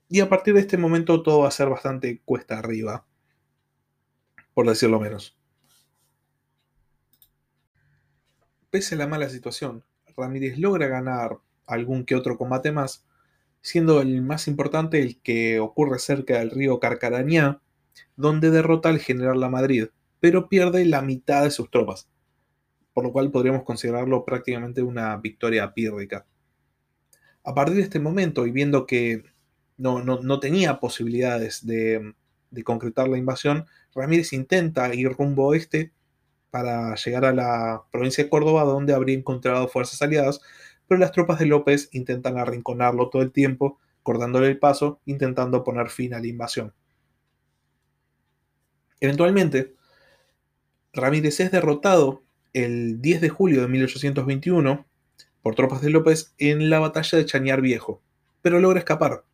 Y 0.09 0.19
a 0.19 0.27
partir 0.27 0.53
de 0.53 0.59
este 0.59 0.77
momento 0.77 1.23
todo 1.23 1.41
va 1.41 1.47
a 1.47 1.51
ser 1.51 1.69
bastante 1.69 2.21
cuesta 2.25 2.59
arriba, 2.59 3.05
por 4.55 4.67
decirlo 4.67 4.99
menos. 4.99 5.37
pese 8.75 8.95
a 8.95 8.97
la 8.97 9.07
mala 9.07 9.29
situación, 9.29 9.85
Ramírez 10.17 10.57
logra 10.57 10.87
ganar 10.87 11.37
algún 11.65 12.03
que 12.03 12.13
otro 12.13 12.37
combate 12.37 12.73
más, 12.73 13.05
siendo 13.61 14.01
el 14.01 14.21
más 14.21 14.49
importante 14.49 15.01
el 15.01 15.21
que 15.21 15.61
ocurre 15.61 15.97
cerca 15.97 16.39
del 16.39 16.51
río 16.51 16.81
Carcarañá, 16.81 17.61
donde 18.17 18.51
derrota 18.51 18.89
al 18.89 18.99
general 18.99 19.39
La 19.39 19.47
Madrid, 19.47 19.85
pero 20.19 20.49
pierde 20.49 20.83
la 20.83 21.01
mitad 21.01 21.45
de 21.45 21.51
sus 21.51 21.71
tropas, 21.71 22.09
por 22.91 23.05
lo 23.05 23.13
cual 23.13 23.31
podríamos 23.31 23.63
considerarlo 23.63 24.25
prácticamente 24.25 24.83
una 24.83 25.15
victoria 25.15 25.73
pírrica. 25.73 26.25
A 27.45 27.55
partir 27.55 27.77
de 27.77 27.83
este 27.83 28.01
momento, 28.01 28.45
y 28.45 28.51
viendo 28.51 28.85
que 28.85 29.23
no, 29.77 30.39
tenía 30.41 30.81
posibilidades 30.81 31.65
de, 31.65 32.13
de 32.55 32.63
concretar 32.63 33.07
la 33.07 33.19
invasión, 33.19 33.65
Ramírez 33.93 34.33
intenta 34.33 34.93
ir 34.95 35.11
rumbo 35.11 35.45
oeste 35.45 35.91
para 36.49 36.95
llegar 36.95 37.25
a 37.25 37.33
la 37.33 37.83
provincia 37.91 38.23
de 38.23 38.29
Córdoba, 38.29 38.63
donde 38.63 38.93
habría 38.93 39.17
encontrado 39.17 39.67
fuerzas 39.67 40.01
aliadas, 40.01 40.41
pero 40.87 40.99
las 40.99 41.11
tropas 41.11 41.37
de 41.37 41.45
López 41.45 41.89
intentan 41.91 42.37
arrinconarlo 42.37 43.09
todo 43.09 43.21
el 43.21 43.31
tiempo, 43.31 43.79
cortándole 44.03 44.47
el 44.47 44.57
paso, 44.57 44.99
intentando 45.05 45.63
poner 45.63 45.89
fin 45.89 46.13
a 46.13 46.19
la 46.19 46.27
invasión. 46.27 46.73
Eventualmente, 48.99 49.75
Ramírez 50.93 51.39
es 51.41 51.51
derrotado 51.51 52.23
el 52.53 53.01
10 53.01 53.21
de 53.21 53.29
julio 53.29 53.61
de 53.61 53.67
1821 53.67 54.85
por 55.41 55.55
tropas 55.55 55.81
de 55.81 55.89
López 55.89 56.33
en 56.37 56.69
la 56.69 56.79
batalla 56.79 57.17
de 57.17 57.25
Chañar 57.25 57.61
Viejo, 57.61 58.01
pero 58.41 58.59
logra 58.59 58.79
escapar. 58.79 59.25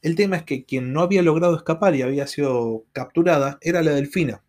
El 0.00 0.14
tema 0.14 0.36
es 0.36 0.42
que 0.44 0.64
quien 0.64 0.92
no 0.92 1.02
había 1.02 1.22
logrado 1.22 1.56
escapar 1.56 1.94
y 1.94 2.02
había 2.02 2.26
sido 2.26 2.84
capturada 2.92 3.58
era 3.60 3.82
la 3.82 3.92
Delfina. 3.92 4.42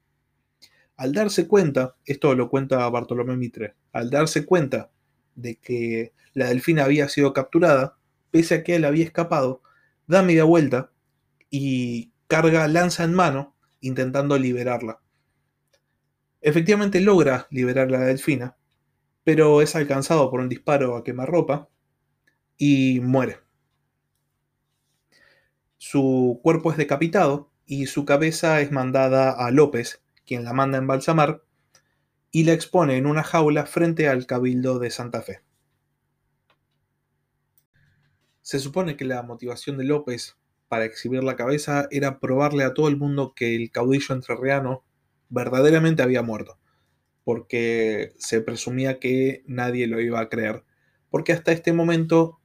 Al 0.99 1.13
darse 1.13 1.47
cuenta, 1.47 1.95
esto 2.05 2.35
lo 2.35 2.49
cuenta 2.49 2.89
Bartolomé 2.89 3.37
Mitre, 3.37 3.75
al 3.93 4.09
darse 4.09 4.45
cuenta 4.45 4.91
de 5.35 5.55
que 5.55 6.11
la 6.33 6.47
delfina 6.47 6.83
había 6.83 7.07
sido 7.07 7.31
capturada, 7.31 7.97
pese 8.31 8.55
a 8.55 8.63
que 8.63 8.75
él 8.75 8.83
había 8.83 9.05
escapado, 9.05 9.61
da 10.07 10.23
media 10.23 10.43
vuelta 10.43 10.91
y 11.49 12.11
carga 12.27 12.67
lanza 12.67 13.05
en 13.05 13.13
mano 13.13 13.55
intentando 13.79 14.37
liberarla. 14.37 14.99
Efectivamente 16.41 16.99
logra 16.99 17.47
liberar 17.49 17.87
a 17.87 17.91
la 17.91 17.99
delfina, 17.99 18.57
pero 19.23 19.61
es 19.61 19.77
alcanzado 19.77 20.29
por 20.29 20.41
un 20.41 20.49
disparo 20.49 20.97
a 20.97 21.03
quemarropa 21.03 21.69
y 22.57 22.99
muere. 22.99 23.37
Su 25.81 26.41
cuerpo 26.43 26.71
es 26.71 26.77
decapitado 26.77 27.49
y 27.65 27.85
su 27.85 28.03
cabeza 28.03 28.59
es 28.59 28.69
mandada 28.69 29.31
a 29.31 29.49
López, 29.49 30.03
quien 30.27 30.43
la 30.43 30.51
manda 30.51 30.77
a 30.77 30.81
embalsamar 30.81 31.41
y 32.31 32.43
la 32.43 32.51
expone 32.51 32.97
en 32.97 33.05
una 33.05 33.23
jaula 33.23 33.65
frente 33.65 34.09
al 34.09 34.25
Cabildo 34.25 34.77
de 34.77 34.91
Santa 34.91 35.21
Fe. 35.21 35.39
Se 38.41 38.59
supone 38.59 38.97
que 38.97 39.05
la 39.05 39.23
motivación 39.23 39.77
de 39.77 39.85
López 39.85 40.35
para 40.67 40.83
exhibir 40.83 41.23
la 41.23 41.37
cabeza 41.37 41.87
era 41.91 42.19
probarle 42.19 42.65
a 42.65 42.73
todo 42.73 42.89
el 42.89 42.97
mundo 42.97 43.31
que 43.33 43.55
el 43.55 43.71
caudillo 43.71 44.13
entrerriano 44.13 44.83
verdaderamente 45.29 46.03
había 46.03 46.23
muerto, 46.23 46.59
porque 47.23 48.11
se 48.17 48.41
presumía 48.41 48.99
que 48.99 49.43
nadie 49.47 49.87
lo 49.87 50.01
iba 50.01 50.19
a 50.19 50.27
creer, 50.27 50.65
porque 51.09 51.31
hasta 51.31 51.53
este 51.53 51.71
momento 51.71 52.41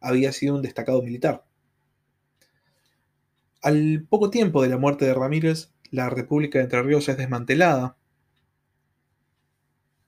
había 0.00 0.32
sido 0.32 0.54
un 0.54 0.62
destacado 0.62 1.02
militar. 1.02 1.44
Al 3.62 4.06
poco 4.08 4.30
tiempo 4.30 4.62
de 4.62 4.68
la 4.68 4.78
muerte 4.78 5.04
de 5.04 5.14
Ramírez, 5.14 5.72
la 5.90 6.10
República 6.10 6.58
de 6.58 6.64
Entre 6.64 6.82
Ríos 6.82 7.08
es 7.08 7.16
desmantelada 7.16 7.96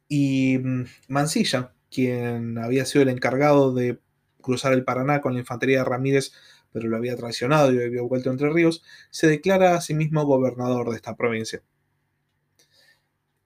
y 0.08 0.58
mm, 0.58 0.84
Mansilla, 1.08 1.72
quien 1.90 2.58
había 2.58 2.84
sido 2.86 3.02
el 3.02 3.08
encargado 3.08 3.72
de 3.72 3.98
cruzar 4.40 4.72
el 4.72 4.84
Paraná 4.84 5.20
con 5.20 5.34
la 5.34 5.40
infantería 5.40 5.78
de 5.78 5.84
Ramírez, 5.84 6.32
pero 6.72 6.88
lo 6.88 6.96
había 6.96 7.16
traicionado 7.16 7.72
y 7.72 7.82
había 7.82 8.02
vuelto 8.02 8.30
a 8.30 8.32
Entre 8.32 8.50
Ríos, 8.50 8.84
se 9.10 9.26
declara 9.26 9.74
a 9.74 9.80
sí 9.80 9.94
mismo 9.94 10.24
gobernador 10.24 10.90
de 10.90 10.96
esta 10.96 11.16
provincia. 11.16 11.62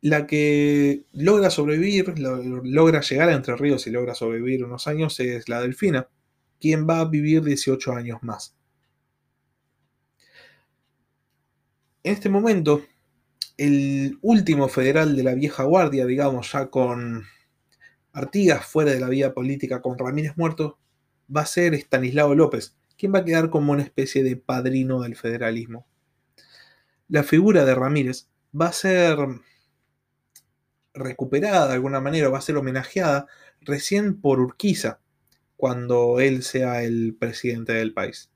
La 0.01 0.27
que 0.27 1.07
logra 1.13 1.49
sobrevivir, 1.51 2.19
logra 2.19 3.01
llegar 3.01 3.31
a 3.31 3.35
Entre 3.35 3.57
Ríos 3.57 3.87
y 3.87 3.91
logra 3.91 4.15
sobrevivir 4.15 4.65
unos 4.65 4.87
años 4.87 5.19
es 5.21 5.49
la 5.49 5.63
Delfina, 5.63 6.09
quien 6.61 6.87
va 6.89 7.01
a 7.01 7.07
vivir 7.07 7.43
18 7.43 7.93
años 7.93 8.19
más. 8.23 8.55
En 12.05 12.13
este 12.13 12.29
momento, 12.29 12.83
el 13.57 14.19
último 14.21 14.69
federal 14.69 15.17
de 15.17 15.23
la 15.23 15.35
vieja 15.35 15.63
guardia, 15.65 16.05
digamos, 16.05 16.53
ya 16.53 16.67
con 16.67 17.25
Artigas 18.13 18.67
fuera 18.67 18.91
de 18.91 19.01
la 19.01 19.09
vida 19.09 19.33
política, 19.33 19.81
con 19.81 19.99
Ramírez 19.99 20.37
muerto, 20.37 20.79
va 21.35 21.41
a 21.41 21.47
ser 21.47 21.73
Estanislao 21.73 22.35
López, 22.35 22.77
quien 22.99 23.15
va 23.15 23.21
a 23.21 23.25
quedar 23.25 23.49
como 23.49 23.73
una 23.73 23.83
especie 23.83 24.23
de 24.23 24.37
padrino 24.37 25.01
del 25.01 25.17
federalismo. 25.17 25.87
La 27.09 27.23
figura 27.23 27.65
de 27.65 27.75
Ramírez 27.75 28.29
va 28.55 28.67
a 28.67 28.73
ser 28.73 29.17
recuperada 30.93 31.69
de 31.69 31.73
alguna 31.73 32.03
manera, 32.03 32.29
va 32.29 32.37
a 32.37 32.43
ser 32.43 32.59
homenajeada 32.59 33.29
recién 33.63 34.21
por 34.21 34.41
Urquiza, 34.41 35.01
cuando 35.57 36.21
él 36.21 36.43
sea 36.43 36.83
el 36.83 37.17
presidente 37.19 37.73
del 37.73 37.95
país. 37.95 38.31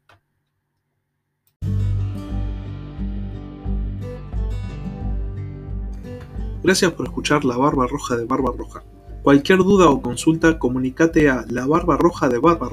Gracias 6.69 6.93
por 6.93 7.07
escuchar 7.07 7.47
La 7.47 7.57
Barba 7.57 7.87
Roja 7.87 8.15
de 8.15 8.27
Barba 8.27 8.53
Roja. 8.55 8.83
Cualquier 9.23 9.61
duda 9.61 9.89
o 9.89 10.03
consulta, 10.03 10.59
comunícate 10.59 11.31
a 11.31 11.47
la 11.49 11.67
barba 11.67 11.97
roja 11.97 12.29
de 12.29 12.37
barba. 12.37 12.69